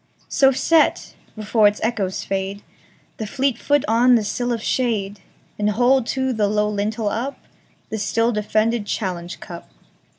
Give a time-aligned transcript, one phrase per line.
[0.29, 2.63] So set, before its echoes fade,
[3.17, 5.19] The fleet foot on the sill of shade,
[5.59, 9.69] And hold to the low lintel upThe still defended challenge cup.